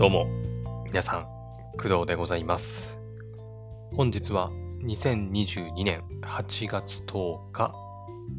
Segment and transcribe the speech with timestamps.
[0.00, 0.26] どうも、
[0.86, 1.26] 皆さん、
[1.76, 3.02] 工藤でございます。
[3.94, 4.48] 本日は
[4.82, 7.74] 2022年8月10日、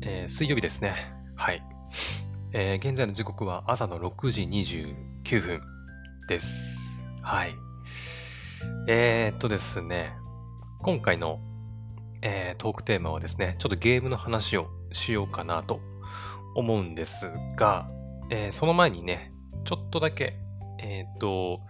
[0.02, 0.95] えー水曜日ですね。
[1.36, 1.63] はい。
[2.52, 5.61] えー現在の時刻は朝の6時29分
[6.27, 7.05] です。
[7.21, 7.54] はい。
[8.88, 10.14] えー、っとですね、
[10.82, 11.41] 今回の、
[12.23, 15.80] えートークテーマはですね、ちょっとゲームの話をしようかなと
[16.55, 17.88] 思うんですが、
[18.32, 19.31] えーその前にね、
[19.63, 20.41] ちょっとだけ、
[20.81, 21.62] えーっと、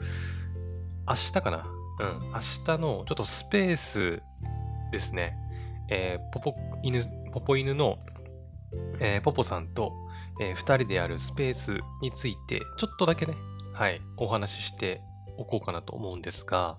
[1.07, 1.65] 明日かな？
[1.99, 4.23] うん、明日のちょっとスペース
[4.91, 5.37] ですね、
[5.89, 7.01] えーポポ犬、
[7.31, 7.99] ポポ犬の、
[8.99, 9.91] えーポポさんと、
[10.41, 13.33] えー二人でやるスペースについて、ちょっとだけね、
[13.73, 15.01] はい、お話しして
[15.37, 16.77] おこうかなと思うんですが、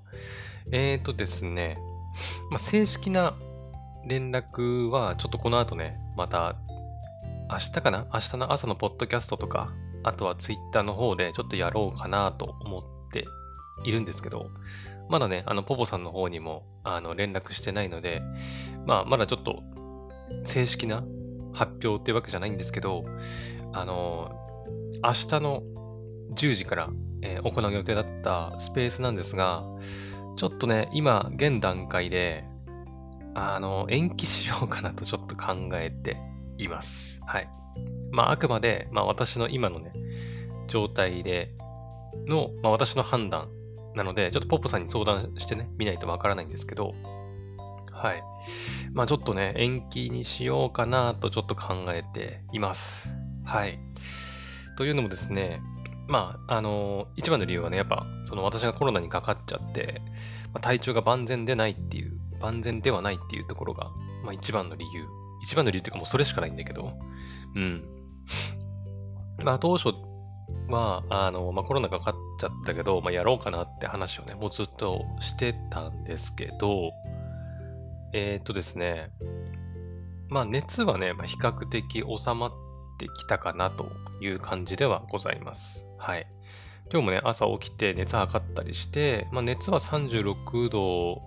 [0.72, 1.76] えーとですね、
[2.50, 3.34] まあ、正式な
[4.06, 6.56] 連絡は、ちょっとこの後ね、また、
[7.50, 8.06] 明日かな？
[8.12, 9.72] 明日の朝のポッドキャストとか、
[10.04, 13.26] あとはツイッターの方でちょっとやろうかなと思って
[13.84, 14.50] いるんですけど、
[15.08, 18.22] まだね、あの、ポポさんの方にも、あの、連絡してないので、
[18.86, 19.62] まあ、まだちょっと、
[20.44, 21.04] 正式な
[21.52, 23.04] 発表っていうわけじゃないんですけど、
[23.72, 24.32] あの、
[25.02, 25.62] 明日の
[26.34, 26.90] 10時から、
[27.22, 29.62] えー行う予定だったスペースなんですが、
[30.36, 32.44] ちょっとね、今、現段階で、
[33.34, 36.16] あの、延期しようかなとちょっと考えて
[36.58, 37.20] います。
[37.26, 37.61] はい。
[38.10, 39.92] まあ、あくまで、まあ、私の今のね、
[40.68, 41.54] 状態で
[42.26, 43.48] の、まあ、私の判断
[43.94, 46.94] なので、ちょっとポッポさんに相談してね、見ないとわからないんですけど、
[47.90, 48.22] はい。
[48.92, 53.08] まあ、ちょっとね、延期にしようかなとちょっと考えています。
[53.44, 53.78] はい。
[54.76, 55.60] というのもですね、
[56.08, 60.02] まあ、あの一番の理由はね、やっぱ、その私がコロナにかかっちゃって、
[60.52, 63.90] まあ、体調が万全でないっていう、万全ではないっていうところが、
[64.24, 65.06] まあ一番の理由。
[65.42, 66.92] 一番の理由っていうかもうそれしかないんだけど、
[67.54, 67.84] うん。
[69.42, 69.92] まあ当初
[70.68, 76.92] は、あの、まあコロナかかっちゃったけど、まあやろうかなって話をね、もうずっとしてたんですけど、
[78.14, 79.10] えーっとですね、
[80.28, 82.52] まあ熱はね、まあ、比較的収まっ
[82.98, 83.88] てきたかなと
[84.20, 85.86] いう感じではございます。
[85.98, 86.26] はい。
[86.92, 91.22] 今日もね、朝起きて熱測ったりして、まあ、熱は36度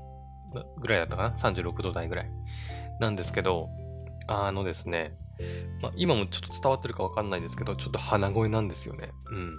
[0.79, 2.31] ぐらいだったかな ?36 度台ぐらい
[2.99, 3.69] なんですけど、
[4.27, 5.17] あのですね、
[5.81, 9.11] まあ、今もちょっと伝わってるかわかんないですけど、ちょっと鼻声なんですよね。
[9.31, 9.57] うん。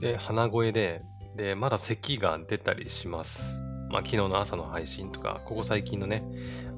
[0.00, 1.02] で、鼻声で、
[1.36, 3.62] で、まだ咳が出たりします。
[3.90, 6.24] まあ、昨日の朝の配信とか、ここ最近のね、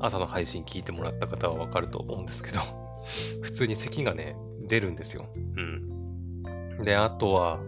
[0.00, 2.60] 朝の配信聞いてもらった方はわかると思うんですけど、
[3.42, 5.26] 普通に咳がね、出るんですよ。
[5.34, 6.82] うん。
[6.82, 7.60] で、あとは、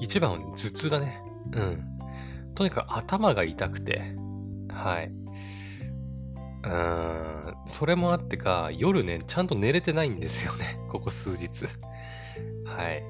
[0.00, 1.22] 一番はね頭痛だね。
[1.52, 1.84] うん。
[2.54, 4.02] とにかく頭が痛くて、
[4.70, 5.12] はい。
[6.64, 10.78] うーん、それもあってか、夜ね、ちゃんと寝れてないんですよね。
[10.88, 11.66] ここ数日。
[12.64, 13.04] はい。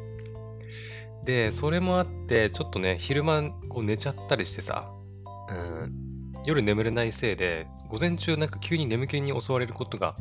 [1.25, 4.91] で、それもあって、ちょっとね、昼間、こう寝ちゃったりしてさ、
[5.51, 10.17] うん、夜眠れないせいで、午前中なんか急に眠気に襲われることが、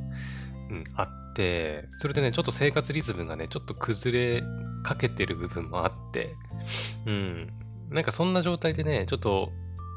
[0.70, 4.44] うん、あって、それでね、ちょっと生活リズムがね、ちょっと崩れ
[4.84, 6.36] かけてる部分もあって、
[7.06, 7.50] うん、
[7.90, 9.52] なんかそんな状態でね、ちょっと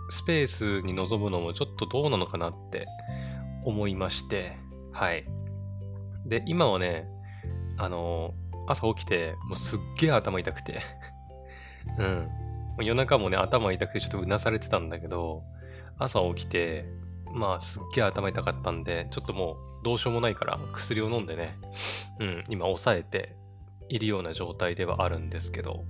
[0.09, 2.87] スペースに臨むのもちょっとどうなのかなって
[3.65, 4.57] 思いまして、
[4.93, 5.25] はい。
[6.27, 7.07] で、今はね、
[7.79, 8.35] あの、
[8.69, 10.81] 朝起きて、もうすっげえ頭痛くて、
[11.99, 12.29] うん。
[12.79, 15.43] 夜中もね、頭痛くてちょっとうなされてたんだけど、
[15.99, 16.87] 朝起きて、
[17.35, 21.59] まあ、すっげえ頭痛かったんで、ちょっともうどうしようもないから薬を飲んでね、
[22.19, 23.37] うん、今抑えて
[23.89, 25.85] いるような状態ではあるんですけど、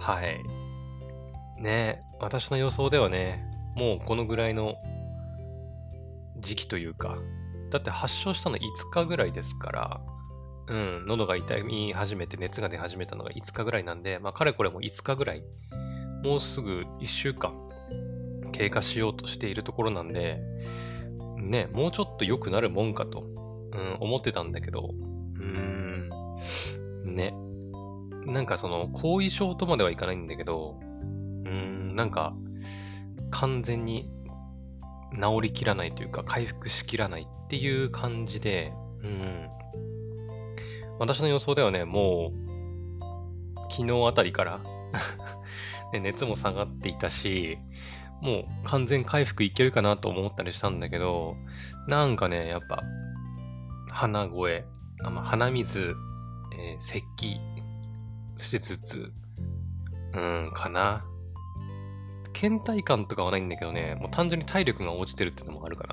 [0.00, 0.38] はい。
[1.60, 3.44] ね私の予想ではね、
[3.74, 4.76] もうこのぐらいの
[6.40, 7.18] 時期というか、
[7.70, 8.60] だって発症したの5
[8.90, 10.00] 日ぐらいですから、
[10.68, 15.42] うん、喉が痛み始めて熱が出始めたのが5日ぐらいなんで、まあ、かれこれも5日ぐらい、
[16.22, 17.54] もうすぐ1週間
[18.52, 20.40] 経過しようとしているところなんで、
[21.38, 24.90] ね、もうちょっと良くなるもんかと、うん、思ってたんだけど、
[25.36, 26.08] うーん、
[27.04, 27.34] ね。
[28.26, 32.34] なんかその、後遺症とまではいかないんだけど、うーん、なんか、
[33.30, 34.08] 完全に
[35.14, 38.72] 治りきらないというか、回復しきらないっていう感じで、
[39.02, 39.48] うん。
[40.98, 42.48] 私の予想ではね、もう、
[43.70, 44.60] 昨日あたりから
[45.92, 47.58] ね、熱も下がっていたし、
[48.20, 51.36] もう完全回復いけるかなと思ったりしたんだけど、
[51.86, 52.82] なんかね、やっぱ、
[53.92, 54.64] 鼻声、
[55.04, 55.94] あま、鼻水、
[56.58, 57.40] えー咳、
[58.36, 59.12] そして頭痛、
[60.14, 61.04] うん、かな。
[62.40, 65.86] 倦怠感とかはないんだけどね、もう単純に体力が落ちてるってのもあるか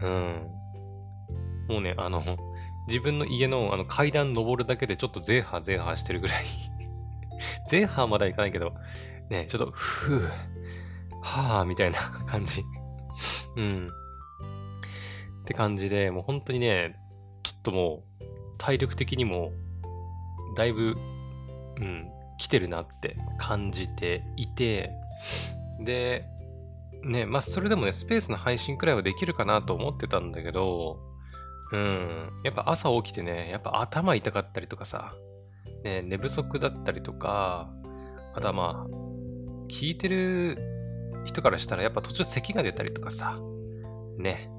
[0.00, 0.08] な。
[0.08, 0.46] うん。
[1.68, 2.36] もうね、あの、
[2.86, 6.44] 自分の家のあの階段登るだけでちょっとゼーハーゼーハーしてるぐらい。
[7.68, 8.72] ゼーハーまではいかないけど、
[9.30, 10.30] ね、ちょっと、ふぅ、
[11.22, 12.62] はぁ、みたいな 感じ。
[13.56, 13.88] うん。
[13.88, 16.94] って感じで、もう本当にね、
[17.42, 18.24] ちょっともう、
[18.58, 19.50] 体力的にも、
[20.56, 20.96] だいぶ、
[21.80, 22.08] うん、
[22.38, 24.92] 来てるなって感じていて、
[25.80, 26.24] で、
[27.02, 30.98] ね、まあ、それでもね、スペースの配信くらいはできるかなと思ってたんだけど、
[31.72, 35.14] うん、やっぱ朝起きてね、やっぱ頭痛かったりとかさ、
[35.84, 37.70] ね、寝不足だったりとか、
[38.34, 38.96] あとはまあ、
[39.68, 40.58] 聞いてる
[41.24, 43.38] 人からしたらやっぱ途中咳が出たりとかさ、
[44.18, 44.50] ね、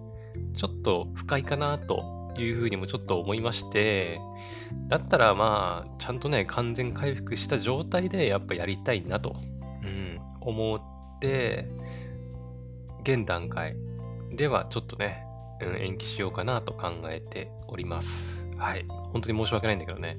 [0.55, 4.19] ちょっと不快かなというふうにもちょっと思いまして、
[4.87, 9.35] だったらまあ、ちゃんとね、完全回復した状態でやっぱやりたいなと、
[10.41, 11.67] 思って、
[13.03, 13.75] 現段階
[14.31, 15.25] ではちょっとね、
[15.61, 18.45] うん、延期しようかなと考えております。
[18.57, 18.85] はい。
[18.87, 20.17] 本当に申し訳ないんだけどね。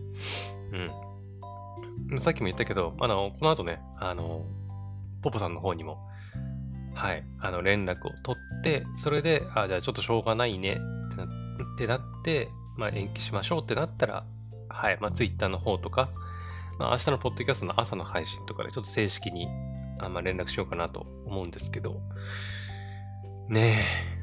[2.10, 2.20] うん。
[2.20, 4.44] さっきも言ったけど、あの、この後ね、あの、
[5.22, 5.98] ポポさんの方にも、
[6.94, 10.80] はい、あの、連絡を取って、それで、あ、じゃあちょっとしょうがないね
[11.74, 14.24] ってなって、まあ延期しましょうってなったら、
[14.68, 16.10] はい、まあ Twitter の方とか、
[16.78, 19.48] まあ明日のポッドキャストの朝の配信とかでちょっと正式に
[20.06, 22.00] あまあ、連絡しようかなと思うんですけど、
[23.48, 23.74] ね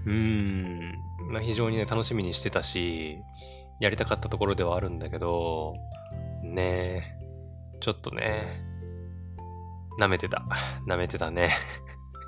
[0.05, 0.95] え、うん、
[1.31, 3.17] まあ、非常にね、楽しみにしてたし、
[3.79, 5.75] やりたかったところではあるんだけど、
[6.43, 7.03] ねえ、
[7.81, 8.63] ちょっとね、
[9.99, 10.45] 舐めてた。
[10.87, 11.49] 舐めてたね。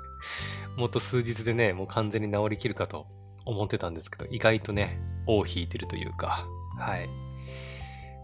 [0.76, 3.06] もっと数日でね、もう完全に治りきるかと
[3.44, 6.46] 思ってたんですけど、意外とね、尾を引いてるというか、
[6.78, 7.08] はい。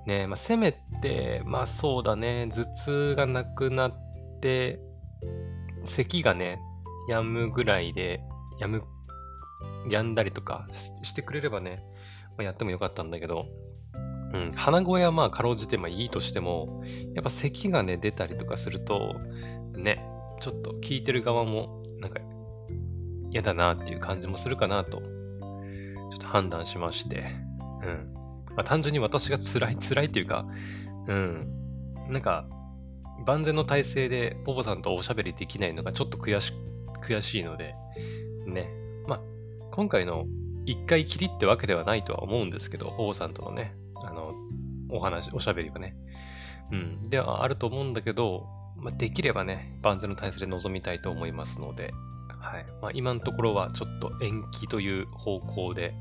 [0.07, 4.81] ねまあ、せめて、まあそうだね、頭痛がなくなって、
[5.87, 6.61] 咳がね、
[7.09, 8.21] 止むぐらいで、
[8.61, 8.83] 止む、
[9.89, 10.67] 止んだりとか
[11.03, 11.83] してくれればね、
[12.37, 13.47] まあ、やってもよかったんだけど、
[14.33, 16.83] うん、鼻声はまあかろうじてまあいいとしても、
[17.15, 19.15] やっぱ咳がね、出たりとかすると、
[19.77, 19.99] ね、
[20.41, 22.21] ちょっと聞いてる側も、なんか、
[23.31, 25.05] 嫌だなっていう感じもするかなと、ちょ
[26.15, 27.27] っと判断しまして、
[27.83, 28.15] うん。
[28.55, 30.47] まあ、単純に私が辛い、辛いっていうか、
[31.07, 31.49] うん。
[32.09, 32.49] なんか、
[33.25, 36.53] 万全の体制でポポさんとおしゃべりできないのがちょっと悔し
[37.03, 37.75] 悔しいので、
[38.47, 38.71] ね。
[39.07, 39.21] まあ、
[39.71, 40.27] 今回の
[40.65, 44.35] 一回きりってわけではないとは思うんですけど、ポポさんとのね、あの、
[44.91, 45.97] お話、おしゃべりはね。
[46.73, 47.03] うん。
[47.03, 48.47] ではあると思うんだけど、
[48.77, 51.93] まあ、できればね、万全の体制で臨みたいと思いますので、
[52.41, 52.67] はい。
[52.83, 55.95] まあ、今のところはちょっと延期という方向で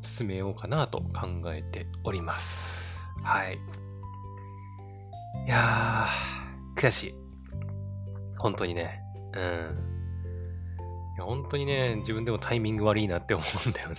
[0.00, 2.96] 進めようかなと考えております。
[3.22, 3.58] はい。
[5.46, 6.43] いやー、
[6.74, 7.14] 悔しい。
[8.38, 9.00] 本当にね。
[9.34, 9.94] うん。
[11.16, 13.96] いや、本当にね、自分でもタイミング悪いなって思うんだよね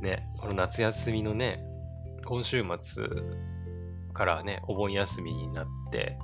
[0.00, 1.64] ね、この夏休みのね、
[2.24, 3.04] 今週末
[4.12, 6.18] からね、お盆休みになって、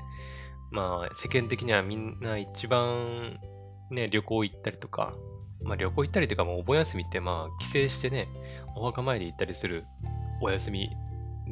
[0.71, 3.39] まあ、世間的にはみんな一番
[3.91, 5.15] ね、旅行行ったりとか、
[5.63, 8.29] まあ旅行行ったりとかもうお盆休みってまあ帰省してね、
[8.77, 9.85] お墓参り行ったりする
[10.41, 10.91] お休み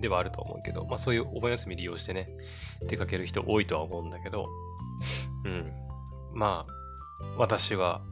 [0.01, 2.29] ではあると思うけど、まあそういうお盆休み利用してね、
[2.87, 4.47] 出かける人多いとは思うんだけど、
[5.45, 5.73] うん。
[6.35, 8.03] まあ、私は、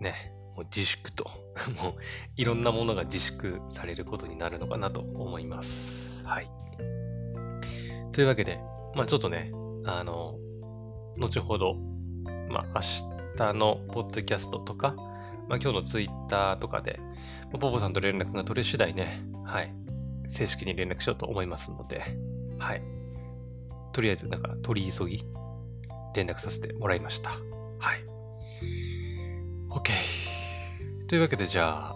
[0.00, 1.30] ね、もう自粛と、
[1.82, 1.94] もう
[2.36, 6.24] いろんなものが自粛されることになるのかなと思います。
[6.24, 6.50] はい。
[8.12, 8.58] というわけで、
[8.94, 9.50] まあちょっとね、
[9.84, 10.38] あの、
[11.18, 11.76] 後ほど、
[12.48, 12.80] まあ明
[13.36, 14.94] 日のポッドキャストとか、
[15.48, 16.98] まあ今日のツイッターとかで、
[17.52, 19.72] ポポさんと連絡が取れ次第ね、はい、
[20.28, 22.02] 正式に連絡しようと思いますので、
[22.58, 22.82] はい。
[23.92, 25.24] とりあえず、なんか取り急ぎ
[26.14, 27.30] 連絡させてもらいました。
[27.30, 28.04] はい。
[29.70, 29.92] OK。
[31.08, 31.94] というわけで、じゃあ、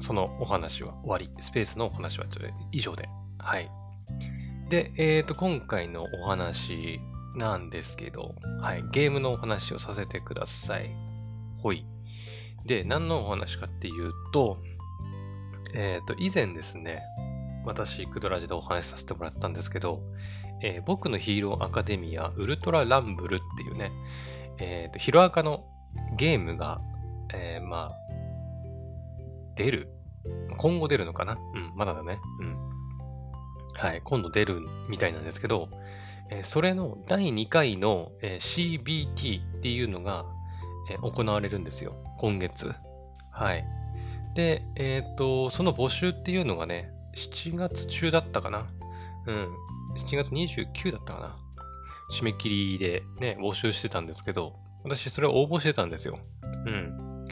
[0.00, 1.30] そのお話は終わり。
[1.40, 2.26] スペースのお話は
[2.72, 3.08] 以上で。
[3.38, 3.70] はい。
[4.68, 7.00] で、えっ、ー、と、今回のお話
[7.36, 8.84] なんですけど、はい。
[8.92, 10.90] ゲームのお話をさせてください。
[11.58, 11.84] ほい。
[12.64, 14.58] で、何のお話かっていうと、
[15.74, 17.02] えっ、ー、と、以前ですね、
[17.64, 20.02] 私、クドラジでお話しさせてもらったんですけど、
[20.62, 23.90] えー、僕のヒーローアカデミアウルトラランブルっていうね、
[24.58, 25.66] えっ、ー、と、ヒロアカの
[26.16, 26.80] ゲームが、
[27.32, 27.96] えー、まあ、
[29.56, 29.88] 出る
[30.56, 31.32] 今後出るのかな？
[31.32, 32.18] うん、まだだね。
[32.40, 32.56] うん。
[33.74, 35.70] はい、今度出るみたいなんですけど、
[36.30, 40.26] えー、それの第2回の、えー、CBT っていうのが、
[40.90, 41.96] えー、行われるんですよ。
[42.18, 42.74] 今月。
[43.30, 43.64] はい。
[44.34, 48.66] で、えっ、ー、と、その募集っていうのがね、7月中だったかな。
[49.26, 49.48] うん。
[49.96, 51.36] 7月29だったかな。
[52.10, 56.18] 締め切りでね、募集してたんですけど、私それを応募してたんですよ。
[56.66, 57.26] うん。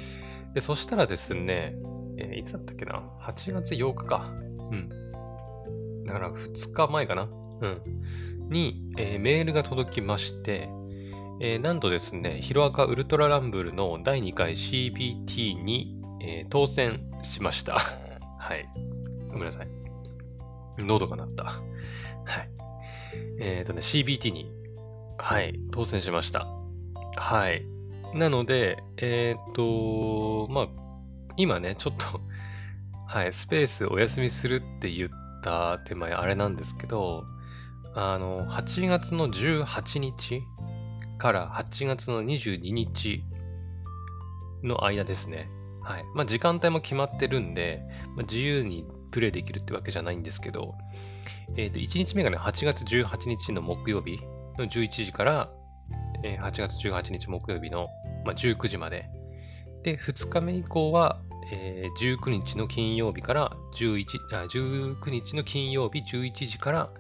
[0.55, 1.75] で、そしたらですね、
[2.19, 4.31] えー、いつだったっけな ?8 月8日か。
[4.71, 4.89] うん。
[6.05, 7.83] だから2日前かなうん。
[8.49, 10.69] に、えー、メールが届きまして、
[11.41, 17.79] えー、なんとですね、ヒロアカウルトラランブルの第2回 CBT に、えー、当選しました。
[18.39, 18.69] はい。
[19.29, 19.69] ごめんなさい。
[20.79, 21.45] 喉が鳴った。
[21.45, 22.51] はい。
[23.41, 24.53] えっ、ー、とね、CBT に、
[25.19, 26.47] はい、当選しました。
[27.17, 27.65] はい。
[28.15, 30.69] なので、えっ、ー、と、まあ、
[31.37, 32.21] 今ね、ちょっと
[33.07, 35.11] はい、スペースお休みするって言っ
[35.43, 37.25] た手前あれなんですけど、
[37.95, 40.43] あの、8月の18日
[41.17, 43.25] から8月の22日
[44.63, 45.51] の間ですね。
[45.89, 46.05] はい。
[46.15, 47.83] まあ、時間帯も決まってるんで、
[48.15, 50.75] まあ、自由にプレイできるってわけじゃないんですけど、
[51.57, 54.21] え、ー、と、1日目がね、8月18日の木曜日
[54.59, 55.51] の11時から、
[56.23, 57.89] えー、8月18日木曜日の、
[58.27, 59.09] まあ、19時まで。
[59.83, 66.91] で、2日目以降は、えー、19日の金曜日から11あ、19日の金曜日11時から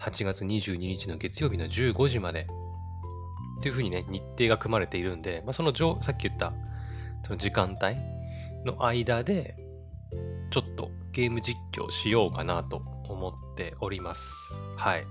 [0.00, 2.48] 8月22日の月曜日の15時まで
[3.62, 5.72] というふうにね、日程が組まれているんで、まあ、その
[6.02, 6.52] さっき言った
[7.22, 8.13] その時間帯
[8.64, 9.56] の間で、
[10.50, 14.52] ちょっとゲーム実況しようかなと思っております。
[14.76, 15.04] はい。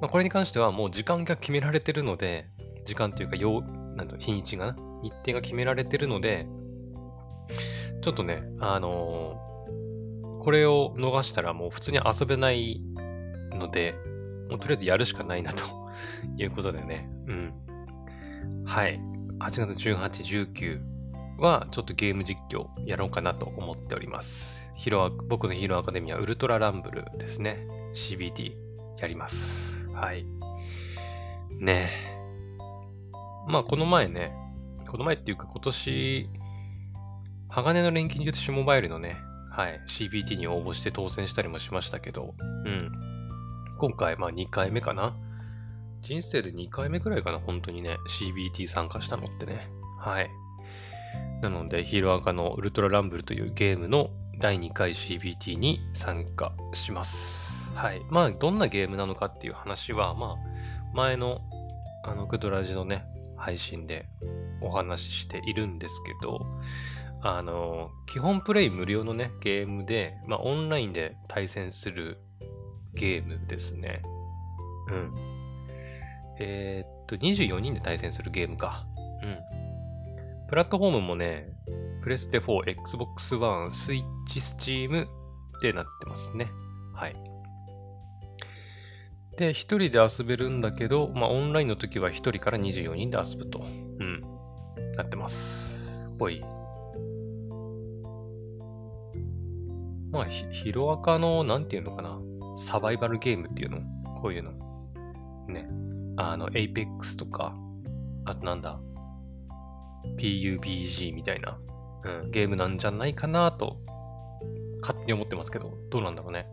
[0.00, 2.48] まあ、これに関してはもう時間が決められてるので、
[2.84, 6.46] 時間というか、よう、なんと日にちが、日程が決められてるので、
[8.02, 12.82] ちょっとね、あのー、これを逃したらもう普通に遊べない
[13.52, 13.94] ので、
[14.50, 15.64] もうとりあえずやるしかないなと
[16.36, 17.52] いうことでね、うん。
[18.64, 19.00] はい。
[19.38, 20.91] 8月18、19
[21.38, 24.70] はちょっとゲーム実況やろうかなと思っております。
[24.74, 27.66] ヒロア僕のヒーローアカデミアウルトラランブルですね。
[27.92, 28.52] CBT
[28.98, 29.88] やります。
[29.90, 30.24] はい。
[31.58, 31.88] ね
[33.46, 34.32] まあこの前ね、
[34.88, 36.28] この前っていうか今年、
[37.48, 39.16] 鋼の錬金術師モバイルのね、
[39.50, 42.34] はい、CBT に応募して当選したりもしましたけど、
[42.64, 42.90] うん。
[43.78, 45.14] 今回、まあ2回目かな。
[46.00, 49.68] 人生で2回目くらいかな、本当にね、CBT 参加したのってね。
[49.98, 50.30] はい。
[51.42, 57.72] なので、ヒーローアカのウルトラランブルというゲームの第2回 CBT に参加します。
[57.74, 58.00] はい。
[58.10, 61.40] まあ、どんなゲームなのかっていう話は、まあ、前の、
[62.04, 63.04] あの、クドラジのね、
[63.36, 64.06] 配信で
[64.60, 66.46] お話ししているんですけど、
[67.22, 72.18] あの、基本プレイ無料のね、ゲームで、まあ、オンラインで対戦する
[72.94, 74.02] ゲームですね。
[74.92, 75.14] うん。
[76.38, 78.86] えー、っと、24人で対戦するゲームか。
[79.22, 79.26] う
[79.58, 79.61] ん。
[80.52, 81.48] プラットフォームもね、
[82.02, 85.08] プレステ4、Xbox One、Switch、Steam っ
[85.62, 86.52] てなってますね。
[86.92, 87.16] はい。
[89.38, 93.60] で、一人で遊べるんだけど、まあ、オンラインの時は一人から24人で遊ぶと。
[93.60, 93.64] う
[94.04, 94.20] ん。
[94.94, 96.10] なってます。
[96.18, 96.42] ほい。
[100.10, 102.20] まあ、ヒロアカの、なんていうのかな。
[102.58, 103.78] サバイバルゲームっていうの？
[104.20, 104.52] こういうの。
[105.48, 105.66] ね。
[106.18, 107.56] あの、Apex とか、
[108.26, 108.78] あとなんだ、
[110.16, 111.58] PUBG みたいな、
[112.04, 113.78] うん、ゲームなんじゃないかなと、
[114.80, 116.46] 勝手に思ってますけど、どうなんだろうね。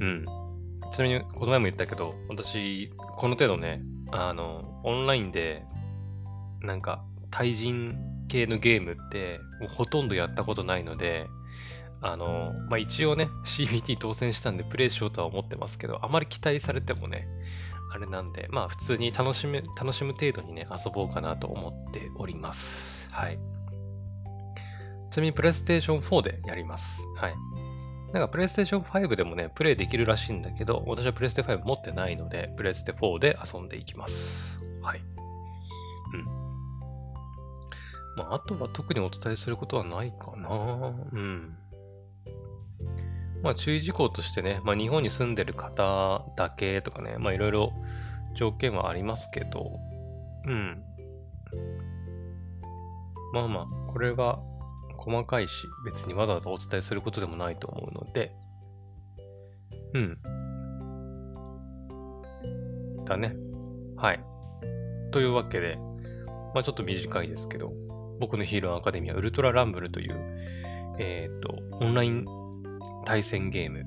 [0.00, 0.24] うん。
[0.92, 5.64] ちなみに、この前も言ったけど、私、この程度ね、あの、オンラインで、
[6.60, 7.96] なんか、対人
[8.28, 11.28] 系のゲームって、もうほとんどやったことないので、
[12.02, 17.28] あの、まあ、一応ね、CBT 当選したんでプレイしようとは思ってますけど、あまり期待されてもね、
[17.90, 23.10] あれなんで、まあ普通に楽しむ、楽しむ程度にね、遊ぼうかなと思っております。
[23.10, 23.38] はい。
[25.10, 27.04] ちなみにプレイステーション4でやります。
[27.16, 27.34] はい。
[28.12, 34.60] なんかプレイステーション5でもね、プレイできるらしいんだけど、私はプレイステ5持ってないので、プレイステ4で遊んでいきます。
[34.82, 35.00] はい。
[36.14, 36.24] うん。
[38.16, 40.48] まあ、あとは特にお伝えすることはないかな。
[41.12, 41.56] うん。
[43.42, 47.72] まあ注意事項としてね、まあ日本に住んでる方だけとかね、まあいろいろ
[48.34, 49.78] 条件はありますけど、
[50.46, 50.82] うん。
[53.32, 54.40] まあまあ、これは
[54.96, 58.32] 細かいし、別にわざわざお伝えすることでもないと思うので、
[59.94, 60.18] うん。
[63.04, 63.34] だね。
[63.96, 64.24] はい。
[65.10, 65.76] というわけで、
[66.54, 67.72] まあちょっと短いですけど、
[68.18, 70.14] 僕のヒーローアカデミアウルトラランブルという、
[70.98, 72.24] えっ、ー、と、オンライン
[73.04, 73.86] 対戦ゲーム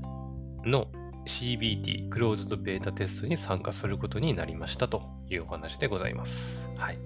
[0.65, 0.88] の
[1.25, 6.70] CBT クローズドベータテストに参加することになりましたというお話でございます。
[6.75, 7.00] はい。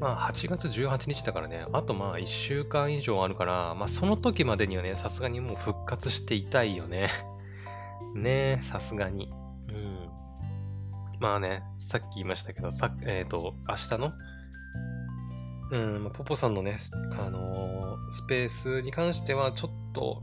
[0.00, 7.10] まあ8月18日だからね、あとまあ1週間以上あるから、まあその時までにはね、さすがにもう復活していたいよね。
[8.14, 9.30] ねえ、さすがに。
[9.68, 10.10] うん。
[11.20, 14.12] まあね、さっき言いましたけど、さえっ、ー、と、明日の
[15.70, 16.78] うん、ポポさんのね、
[17.24, 20.22] あのー、スペースに関してはちょっと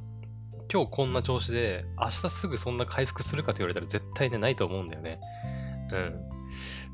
[0.71, 5.19] 今日こんな調子で、明日すぐそんな回復するかと言われたら絶対ね、ないと思うんだよね。
[5.91, 6.29] うん。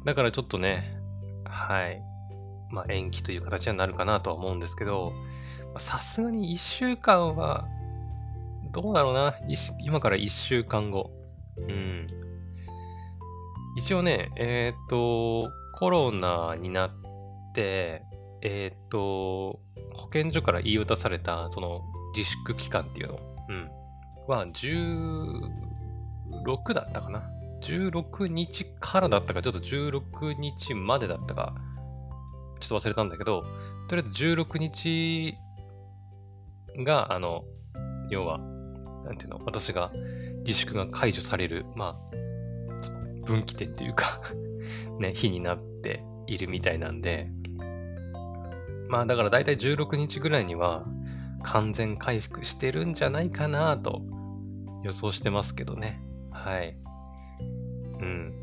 [0.06, 0.98] だからちょっとね、
[1.46, 2.02] はい。
[2.72, 5.14] まあ延期という形になるかなとは思うんですけど、
[5.78, 7.68] さすがに1週間は、
[8.72, 9.36] どうだろうな。
[9.82, 11.12] 今から1週間後。
[11.58, 12.08] うん。
[13.76, 16.92] 一応ね、えっ、ー、と、コロナになっ
[17.54, 18.04] て、
[18.42, 19.60] えっ、ー、と、
[19.94, 21.82] 保健所から言い渡された、その、
[22.16, 23.70] 自粛期間っていうの、うん、
[24.28, 27.24] は、16だったかな。
[27.62, 31.56] 16日からだったか、ちょっと16日までだったか、
[32.60, 33.44] ちょっと忘れたんだけど、
[33.88, 35.36] とりあえず16日
[36.84, 37.44] が、あの、
[38.10, 38.40] 要は、
[39.06, 39.92] なんていうの、私が
[40.46, 44.22] 自粛が解除される、まあ、分岐点っていうか
[45.00, 47.30] ね、日になっているみたいなんで、
[48.90, 50.86] まあだから大体16日ぐらいには
[51.44, 54.02] 完全回復してるんじゃないかなと
[54.84, 56.02] 予想してますけどね。
[56.32, 56.78] はい。
[58.00, 58.34] うん。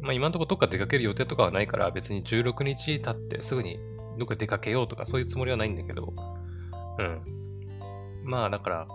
[0.00, 3.78] まあ今のところどっか出かける予定とかはないから別に16日経ってすぐに
[4.18, 6.14] どっか出かけようとかそういうつもりはないんだけど、
[6.98, 7.22] うん。
[8.24, 8.88] まあだから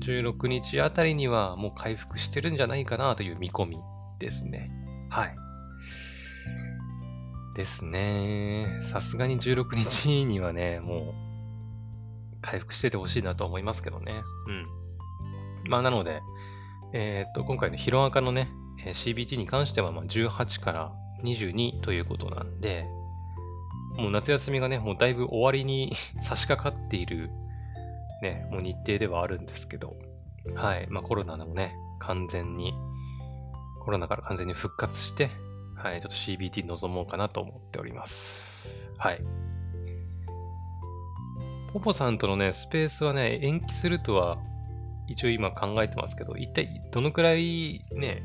[0.00, 3.78] 16日あたりにはもう回復してるんじゃないかなという見込み
[4.18, 4.70] ですね。
[5.10, 5.36] はい。
[7.54, 8.78] ですね。
[8.82, 11.23] さすがに16日にはね、もう、
[12.44, 14.22] 回復しててほしいなと思いますけどね。
[14.46, 14.66] うん。
[15.70, 16.20] まあ、なので、
[16.92, 18.50] えー、っと、今回のヒロアカのね、
[18.84, 22.84] CBT に関しては、ま、18から22ということなんで、
[23.96, 27.30] もう夏休みがね、もうだいぶ終わりに 差し掛かっている、
[28.20, 29.96] ね、もう日程ではあるんですけど、
[30.54, 30.86] はい。
[30.90, 32.74] まあ、コロナもね、完全に
[33.80, 35.30] コロナから完全に復活して、
[35.76, 38.92] はい、ちょっと CBT に臨もうかなと思っております。
[38.98, 39.43] はい。
[41.74, 44.38] ポポさんとのね、スペースはね、延期するとは、
[45.08, 48.22] 一応今考えてますけど、一体どのくらいね、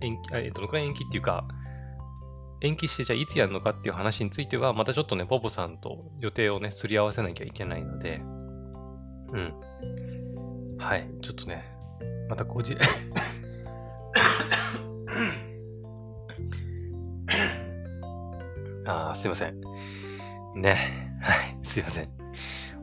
[0.00, 1.46] 延期、あどのくらい延期っていうか、
[2.62, 9.54] 延期してじゃあいつやるのかっていう話については、またちょっとね、ポポさんと予定をね、すり合わせなきゃいけないので、うん。
[10.76, 11.64] はい、ちょっとね、
[12.28, 12.76] また個人
[18.84, 19.60] ああ、すいません。
[20.56, 20.76] ね。
[21.22, 22.13] はい、すいません。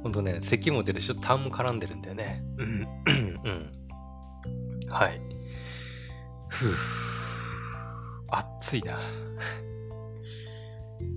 [0.04, 2.44] ほんとね、咳も出るし、ちょっと痰も絡んでるんだよね。
[2.58, 2.88] うん、
[3.44, 3.72] うん。
[4.90, 5.22] はい。
[6.50, 6.72] ふぅ。
[8.30, 8.98] 暑いな。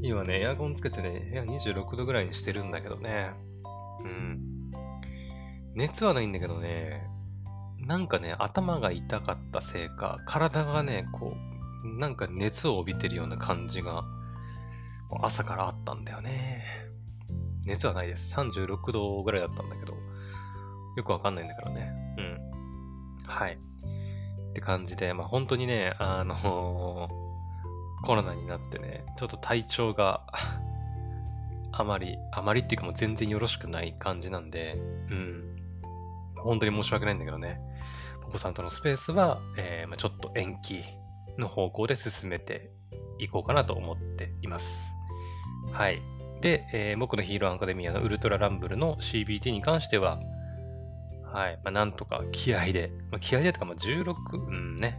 [0.03, 3.31] 今ね、エアコンつけてね、部屋26度ぐらいにしてるんだけどね。
[4.03, 4.41] うん。
[5.75, 7.07] 熱はないんだけどね、
[7.79, 11.35] なんかね、頭が痛かったせいか、体がね、こ
[11.85, 14.05] う、なんか熱を帯びてるような感じが、
[15.23, 16.84] 朝からあったんだよね。
[17.67, 18.37] 熱はないです。
[18.39, 19.95] 36度ぐらいだったんだけど、
[20.97, 21.93] よくわかんないんだけどね。
[22.19, 22.41] うん。
[23.27, 23.59] はい。
[24.51, 30.27] って感じで、まあ本当にね、あのー、コロナになってね、ちょっと体調が
[31.73, 34.75] あまり、あまりっていうかもう全然よろしくない感じなんで、
[35.11, 35.57] うん。
[36.37, 37.61] 本当に申し訳ないんだけどね。
[38.23, 40.85] ポポさんとのスペースは、えー、まあ、ちょっと延期
[41.39, 42.71] の方向で進めて
[43.19, 44.95] いこうかなと思っています。
[45.73, 46.03] はい。
[46.45, 50.21] で、えー、僕のヒーローアカデミアのウルトラランブルの CBT に関しては、
[51.33, 51.59] はい。
[51.65, 54.99] まあ、なんとか気合で、まあ、気合でとか、まあ、16、うんね。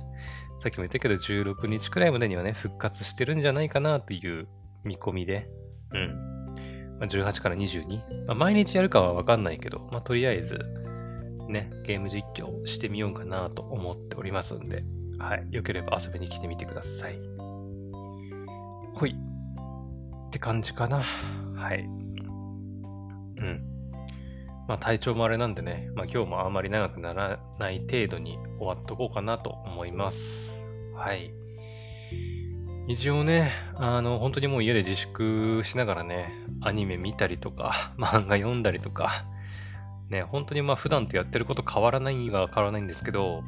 [0.57, 4.47] さっきも言ったけど、16日くらいまでにはね、復活してるんじゃないかなという
[4.83, 5.47] 見込みで、
[5.93, 6.97] うん。
[6.99, 8.25] まあ、18から22。
[8.25, 10.57] まあ、毎日やるかはわかんないけど、まあ、とりあえず、
[11.47, 14.83] ね、ゲーム実況してみようかなと思っておりますんで、
[15.19, 15.47] はい。
[15.51, 17.19] よければ遊びに来てみてください。
[18.95, 19.15] ほい。
[20.35, 21.01] って感じかな。
[21.55, 21.83] はい。
[21.83, 23.61] うん。
[24.67, 30.53] まあ体調もあれなんでね、まあ今日もあまり長くならない程度に終わっとこうかなと思います。
[30.93, 31.31] はい。
[32.89, 39.25] 一応ね、あの、本当にもう家で自粛しながらね、アニメ見たりとか、 漫画読んだりとか、
[40.09, 43.41] ね、本当にまあ普段とやってること変わらないは変わらないんですけど、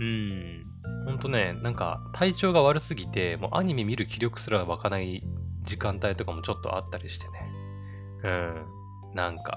[0.00, 0.64] うん、
[1.04, 5.22] ほんとね、なんか体調が悪すぎて、もうアニメ見る気力すら湧かない
[5.70, 7.52] 時間帯とかもちょっとあったりしてね。
[8.24, 9.14] うん。
[9.14, 9.56] なんか、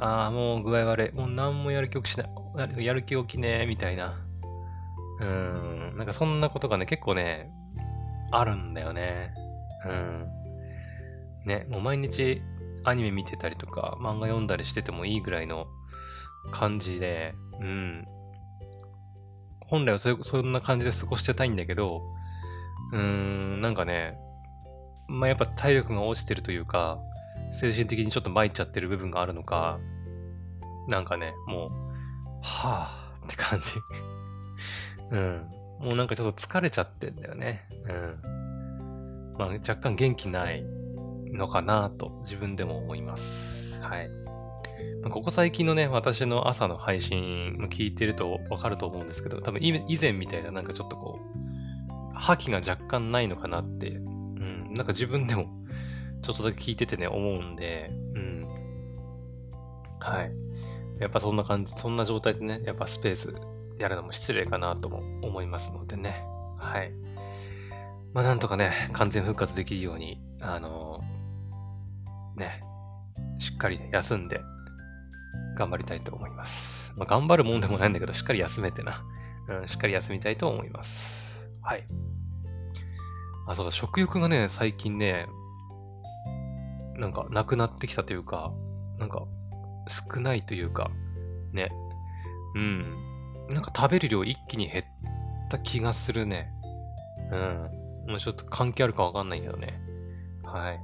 [0.00, 1.12] ああ、もう具合悪い。
[1.12, 2.84] もう何もやる気起きしない。
[2.84, 4.24] やる気起きねえ、みたいな。
[5.20, 5.94] うん。
[5.96, 7.50] なんかそんなことがね、結構ね、
[8.30, 9.34] あるんだよね。
[9.84, 10.28] うん。
[11.44, 12.40] ね、もう毎日
[12.84, 15.66] アニメ見てたりとか、漫画読んだりしててもいいぐらいの
[16.52, 18.06] 感じで、うん。
[19.66, 22.00] 本来はそそんな感じで過ごしてたいんだけど、
[22.92, 24.16] うーん、なんかね、
[25.10, 26.98] まあ、やっぱ体力が落ちてるというか、
[27.52, 29.80] 精神的にちょっと参っちゃってる部分があるのか、
[30.88, 31.70] なんかね、もう、
[32.42, 33.74] はぁって感じ。
[35.10, 35.50] うん。
[35.80, 37.66] もうなんかちょっと疲れちゃってんだよね。
[37.86, 39.32] うん。
[39.38, 40.62] まあ若干元気ない
[41.32, 43.80] のかなと自分でも思います。
[43.82, 44.08] はい。
[45.10, 54.00] ここ最近のね、私の朝の配信も聞いてるとわかると思うんですけど、多分以前みたいななんかちょっとこう、覇気が若干ないのかなって、
[54.70, 55.46] なんか自分でも
[56.22, 58.44] ちょっとだけ聞いててね、思うんで、うん。
[60.00, 60.32] はい。
[61.00, 63.34] やっぱそんな感じ、そんな状態でね、やっぱスペース
[63.78, 66.24] やるのも失礼かなとも思いますのでね。
[66.58, 66.92] はい。
[68.12, 72.62] まあなんとかね、完全復活できるように、あのー、ね、
[73.38, 74.40] しっかり、休んで
[75.56, 76.92] 頑張りたいと思います。
[76.96, 79.02] まあ、頑張るもんでもないんだけど、しっかり休めてな。
[79.48, 81.48] うん、しっかり休みたいと思います。
[81.62, 81.86] はい。
[83.50, 85.26] あ、そうだ、食欲がね、最近ね、
[86.96, 88.52] なんか、なくなってきたというか、
[88.98, 89.24] なんか、
[89.88, 90.90] 少ないというか、
[91.52, 91.68] ね。
[92.54, 93.10] うん。
[93.48, 94.84] なんか食べる量一気に減っ
[95.50, 96.52] た気がするね。
[97.32, 98.10] うん。
[98.10, 99.80] もうちょっと関係あるかわかんないけどね。
[100.44, 100.80] はい。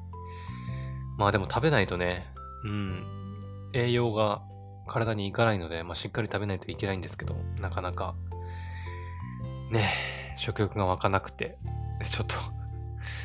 [1.19, 2.27] まあでも食べないとね、
[2.65, 3.71] うん。
[3.75, 4.43] 栄養が
[4.89, 8.15] 体にいかないので、まあ、しっかり食べないといけないんですけど、なかなか、
[9.71, 9.85] ね、
[10.37, 11.59] 食欲が湧かなくて、
[12.03, 12.56] ちょっと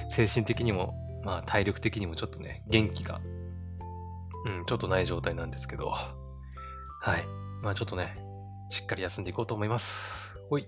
[0.09, 3.21] 精神的にも、まあ、体力的にもちょっとね、元気が、
[4.45, 7.25] うん、ちょっとない状態なんですけど、はい。
[7.61, 8.17] まあ、ちょっとね、
[8.69, 10.39] しっかり休んでいこうと思います。
[10.49, 10.67] ほい。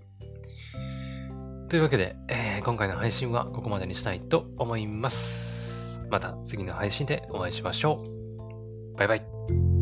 [1.70, 6.02] というわけで、えー、今回の配信はここまでにしたいと思います。
[6.10, 8.04] また次の配信でお会いしましょ
[8.94, 8.98] う。
[8.98, 9.73] バイバイ。